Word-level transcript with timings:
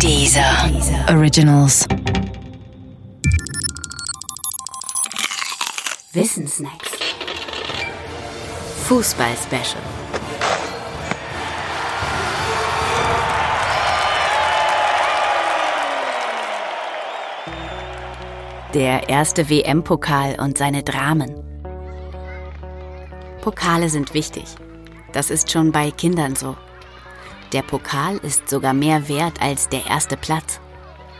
Dieser 0.00 0.70
Originals. 1.08 1.86
Wissensnacks. 6.12 6.90
Fußball-Special. 8.86 9.82
Der 18.74 19.08
erste 19.08 19.48
WM-Pokal 19.48 20.36
und 20.40 20.58
seine 20.58 20.82
Dramen. 20.82 21.32
Pokale 23.40 23.88
sind 23.88 24.14
wichtig. 24.14 24.44
Das 25.12 25.30
ist 25.30 25.50
schon 25.50 25.70
bei 25.70 25.90
Kindern 25.90 26.34
so. 26.34 26.56
Der 27.54 27.62
Pokal 27.62 28.16
ist 28.16 28.50
sogar 28.50 28.74
mehr 28.74 29.08
wert 29.08 29.40
als 29.40 29.68
der 29.68 29.86
erste 29.86 30.16
Platz. 30.16 30.58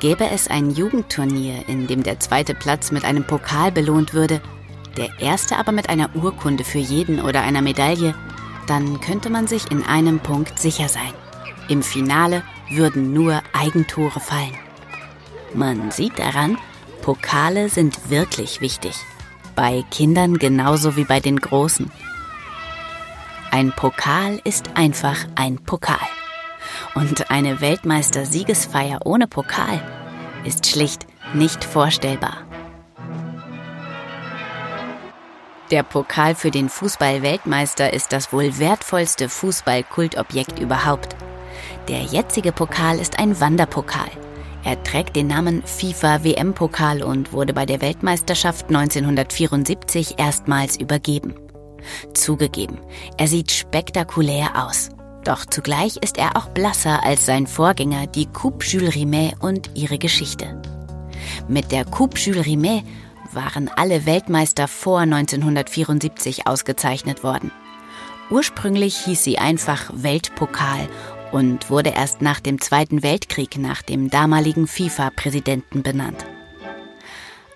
Gäbe 0.00 0.30
es 0.30 0.48
ein 0.48 0.70
Jugendturnier, 0.70 1.68
in 1.68 1.86
dem 1.86 2.02
der 2.02 2.20
zweite 2.20 2.54
Platz 2.54 2.90
mit 2.90 3.04
einem 3.04 3.24
Pokal 3.24 3.70
belohnt 3.70 4.14
würde, 4.14 4.40
der 4.96 5.10
erste 5.20 5.58
aber 5.58 5.72
mit 5.72 5.90
einer 5.90 6.08
Urkunde 6.16 6.64
für 6.64 6.78
jeden 6.78 7.20
oder 7.20 7.42
einer 7.42 7.60
Medaille, 7.60 8.14
dann 8.66 8.98
könnte 9.00 9.28
man 9.28 9.46
sich 9.46 9.70
in 9.70 9.84
einem 9.84 10.20
Punkt 10.20 10.58
sicher 10.58 10.88
sein. 10.88 11.12
Im 11.68 11.82
Finale 11.82 12.42
würden 12.70 13.12
nur 13.12 13.42
Eigentore 13.52 14.18
fallen. 14.18 14.56
Man 15.52 15.90
sieht 15.90 16.18
daran, 16.18 16.56
Pokale 17.02 17.68
sind 17.68 18.08
wirklich 18.08 18.62
wichtig. 18.62 18.94
Bei 19.54 19.84
Kindern 19.90 20.38
genauso 20.38 20.96
wie 20.96 21.04
bei 21.04 21.20
den 21.20 21.38
Großen. 21.38 21.90
Ein 23.50 23.72
Pokal 23.72 24.40
ist 24.44 24.70
einfach 24.76 25.26
ein 25.34 25.58
Pokal. 25.58 25.98
Und 26.94 27.30
eine 27.30 27.60
Weltmeister-Siegesfeier 27.60 29.00
ohne 29.04 29.26
Pokal 29.26 29.80
ist 30.44 30.66
schlicht 30.66 31.06
nicht 31.32 31.64
vorstellbar. 31.64 32.38
Der 35.70 35.82
Pokal 35.82 36.34
für 36.34 36.50
den 36.50 36.68
Fußball-Weltmeister 36.68 37.94
ist 37.94 38.12
das 38.12 38.30
wohl 38.30 38.58
wertvollste 38.58 39.30
Fußball-Kultobjekt 39.30 40.58
überhaupt. 40.58 41.16
Der 41.88 42.02
jetzige 42.02 42.52
Pokal 42.52 42.98
ist 42.98 43.18
ein 43.18 43.40
Wanderpokal. 43.40 44.10
Er 44.64 44.82
trägt 44.84 45.16
den 45.16 45.28
Namen 45.28 45.62
FIFA 45.64 46.24
WM-Pokal 46.24 47.02
und 47.02 47.32
wurde 47.32 47.54
bei 47.54 47.64
der 47.64 47.80
Weltmeisterschaft 47.80 48.68
1974 48.68 50.18
erstmals 50.18 50.78
übergeben. 50.78 51.34
Zugegeben, 52.12 52.78
er 53.16 53.26
sieht 53.26 53.50
spektakulär 53.50 54.66
aus. 54.66 54.90
Doch 55.24 55.46
zugleich 55.46 55.98
ist 55.98 56.18
er 56.18 56.36
auch 56.36 56.48
blasser 56.48 57.04
als 57.04 57.26
sein 57.26 57.46
Vorgänger, 57.46 58.08
die 58.08 58.26
Coupe 58.26 58.64
Jules 58.64 58.94
Rimet 58.96 59.34
und 59.40 59.70
ihre 59.74 59.98
Geschichte. 59.98 60.60
Mit 61.48 61.70
der 61.70 61.84
Coupe 61.84 62.18
Jules 62.18 62.46
Rimet 62.46 62.84
waren 63.32 63.70
alle 63.76 64.04
Weltmeister 64.04 64.66
vor 64.66 65.00
1974 65.00 66.46
ausgezeichnet 66.46 67.22
worden. 67.22 67.52
Ursprünglich 68.30 68.96
hieß 68.98 69.22
sie 69.22 69.38
einfach 69.38 69.90
Weltpokal 69.94 70.88
und 71.30 71.70
wurde 71.70 71.90
erst 71.90 72.20
nach 72.20 72.40
dem 72.40 72.60
Zweiten 72.60 73.02
Weltkrieg 73.02 73.58
nach 73.58 73.82
dem 73.82 74.10
damaligen 74.10 74.66
FIFA-Präsidenten 74.66 75.82
benannt. 75.82 76.26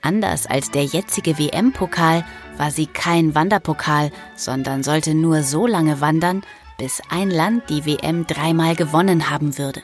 Anders 0.00 0.46
als 0.46 0.70
der 0.70 0.84
jetzige 0.84 1.38
WM-Pokal 1.38 2.24
war 2.56 2.70
sie 2.70 2.86
kein 2.86 3.34
Wanderpokal, 3.34 4.10
sondern 4.36 4.82
sollte 4.82 5.14
nur 5.14 5.42
so 5.42 5.66
lange 5.66 6.00
wandern, 6.00 6.42
bis 6.78 7.02
ein 7.10 7.30
Land 7.30 7.68
die 7.68 7.84
WM 7.84 8.26
dreimal 8.26 8.74
gewonnen 8.76 9.28
haben 9.28 9.58
würde. 9.58 9.82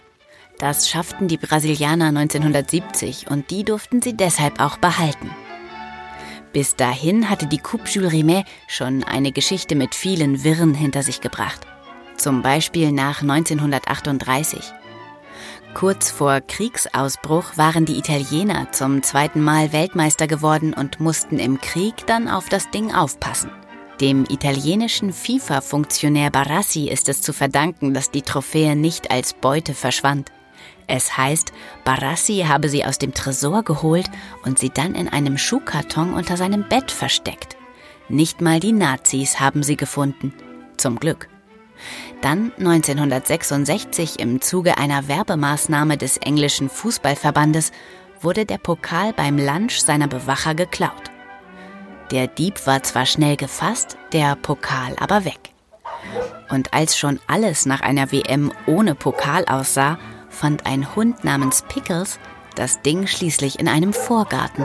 Das 0.59 0.89
schafften 0.89 1.29
die 1.29 1.37
Brasilianer 1.37 2.07
1970 2.07 3.27
und 3.29 3.51
die 3.51 3.65
durften 3.65 4.01
sie 4.01 4.17
deshalb 4.17 4.61
auch 4.61 4.79
behalten. 4.79 5.31
Bis 6.53 6.77
dahin 6.77 7.29
hatte 7.29 7.47
die 7.47 7.59
Coupe 7.59 7.91
Jules 7.91 8.13
Rimet 8.13 8.47
schon 8.69 9.03
eine 9.03 9.33
Geschichte 9.33 9.75
mit 9.75 9.95
vielen 9.97 10.45
Wirren 10.45 10.73
hinter 10.73 11.03
sich 11.03 11.21
gebracht. 11.21 11.67
Zum 12.17 12.43
Beispiel 12.43 12.93
nach 12.93 13.23
1938. 13.23 14.61
Kurz 15.75 16.13
vor 16.13 16.41
Kriegsausbruch 16.41 17.57
waren 17.57 17.85
die 17.85 17.99
Italiener 17.99 18.71
zum 18.71 19.03
zweiten 19.03 19.43
Mal 19.43 19.73
Weltmeister 19.73 20.29
geworden 20.29 20.73
und 20.73 21.01
mussten 21.01 21.41
im 21.41 21.61
Krieg 21.61 22.07
dann 22.07 22.29
auf 22.29 22.49
das 22.49 22.71
Ding 22.71 22.95
aufpassen. 22.95 23.51
Dem 24.01 24.25
italienischen 24.29 25.13
FIFA-Funktionär 25.13 26.31
Barassi 26.31 26.89
ist 26.89 27.09
es 27.09 27.23
zu 27.23 27.33
verdanken, 27.33 27.95
dass 27.95 28.11
die 28.11 28.23
Trophäe 28.23 28.75
nicht 28.75 29.13
als 29.13 29.35
Beute 29.35 29.73
verschwand. 29.73 30.33
Es 30.87 31.17
heißt, 31.17 31.53
Barassi 31.85 32.45
habe 32.49 32.69
sie 32.69 32.85
aus 32.85 32.99
dem 32.99 33.15
Tresor 33.15 33.63
geholt 33.63 34.07
und 34.45 34.59
sie 34.59 34.71
dann 34.71 34.95
in 34.95 35.09
einem 35.09 35.39
Schuhkarton 35.39 36.13
unter 36.13 36.37
seinem 36.37 36.69
Bett 36.69 36.91
versteckt. 36.91 37.57
Nicht 38.09 38.41
mal 38.41 38.61
die 38.61 38.73
Nazis 38.73 39.39
haben 39.39 39.63
sie 39.63 39.77
gefunden. 39.77 40.35
Zum 40.77 40.99
Glück. 40.99 41.29
Dann 42.21 42.53
1966 42.59 44.19
im 44.19 44.41
Zuge 44.41 44.77
einer 44.77 45.09
Werbemaßnahme 45.09 45.97
des 45.97 46.17
englischen 46.17 46.69
Fußballverbandes 46.69 47.71
wurde 48.21 48.45
der 48.45 48.59
Pokal 48.59 49.13
beim 49.13 49.39
Lunch 49.39 49.81
seiner 49.81 50.09
Bewacher 50.09 50.55
geklaut. 50.55 51.14
Der 52.15 52.29
Dieb 52.29 52.65
war 52.69 52.81
zwar 52.85 53.07
schnell 53.07 53.37
gefasst, 53.37 53.99
der 54.13 54.37
Pokal 54.37 54.95
aber 55.01 55.25
weg. 55.25 55.51
Und 56.49 56.73
als 56.73 56.97
schon 56.97 57.19
alles 57.27 57.67
nach 57.67 57.81
einer 57.81 58.13
WM 58.13 58.53
ohne 58.67 58.95
Pokal 58.95 59.45
aussah, 59.47 59.99
fand 60.29 60.65
ein 60.65 60.95
Hund 60.95 61.25
namens 61.25 61.65
Pickles 61.69 62.21
das 62.55 62.83
Ding 62.83 63.09
schließlich 63.09 63.59
in 63.59 63.67
einem 63.67 63.93
Vorgarten. 63.93 64.65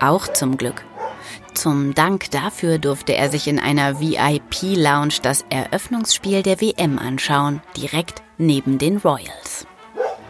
Auch 0.00 0.28
zum 0.28 0.56
Glück. 0.56 0.82
Zum 1.52 1.92
Dank 1.92 2.30
dafür 2.30 2.78
durfte 2.78 3.14
er 3.14 3.28
sich 3.28 3.48
in 3.48 3.58
einer 3.58 4.00
VIP-Lounge 4.00 5.16
das 5.20 5.44
Eröffnungsspiel 5.50 6.42
der 6.42 6.62
WM 6.62 6.98
anschauen, 6.98 7.60
direkt 7.76 8.22
neben 8.38 8.78
den 8.78 8.96
Royals. 8.96 9.66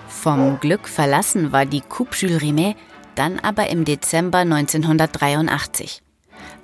Vom 0.08 0.58
Glück 0.58 0.88
verlassen 0.88 1.52
war 1.52 1.66
die 1.66 1.82
Coupe 1.82 2.16
Jules 2.16 2.42
Rimet 2.42 2.76
dann 3.14 3.38
aber 3.38 3.68
im 3.70 3.84
Dezember 3.84 4.38
1983. 4.38 6.02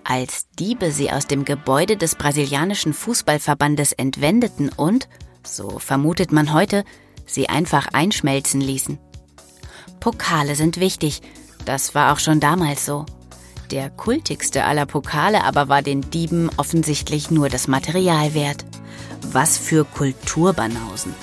Als 0.04 0.48
Diebe 0.58 0.90
sie 0.90 1.10
aus 1.10 1.26
dem 1.26 1.44
Gebäude 1.44 1.96
des 1.96 2.14
brasilianischen 2.16 2.92
Fußballverbandes 2.92 3.92
entwendeten 3.92 4.68
und, 4.68 5.08
so 5.44 5.78
vermutet 5.78 6.32
man 6.32 6.52
heute, 6.52 6.84
sie 7.26 7.48
einfach 7.48 7.88
einschmelzen 7.92 8.60
ließen. 8.60 8.98
Pokale 10.00 10.56
sind 10.56 10.80
wichtig, 10.80 11.22
das 11.64 11.94
war 11.94 12.12
auch 12.12 12.18
schon 12.18 12.40
damals 12.40 12.84
so. 12.84 13.06
Der 13.70 13.88
kultigste 13.88 14.64
aller 14.64 14.84
Pokale 14.84 15.44
aber 15.44 15.68
war 15.68 15.80
den 15.82 16.02
Dieben 16.10 16.50
offensichtlich 16.56 17.30
nur 17.30 17.48
das 17.48 17.68
Material 17.68 18.34
wert. 18.34 18.66
Was 19.22 19.56
für 19.56 19.84
Kulturbanausen. 19.84 21.14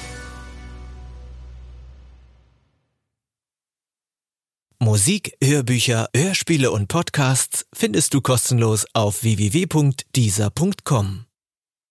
Musik, 4.81 5.35
Hörbücher, 5.44 6.07
Hörspiele 6.16 6.72
und 6.72 6.88
Podcasts 6.88 7.66
findest 7.73 8.13
du 8.13 8.22
kostenlos 8.22 8.85
auf 8.94 9.23
www.dieser.com. 9.23 11.25